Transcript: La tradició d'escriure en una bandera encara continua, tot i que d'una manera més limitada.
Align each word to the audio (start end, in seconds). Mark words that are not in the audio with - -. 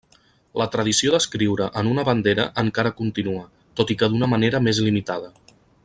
La 0.59 0.65
tradició 0.75 1.11
d'escriure 1.15 1.67
en 1.81 1.91
una 1.91 2.05
bandera 2.07 2.47
encara 2.63 2.93
continua, 3.03 3.45
tot 3.81 3.95
i 3.95 3.99
que 4.01 4.11
d'una 4.15 4.31
manera 4.35 4.65
més 4.71 4.81
limitada. 4.89 5.33